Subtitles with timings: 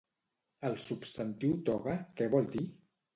[0.69, 2.63] El substantiu toga què vol dir?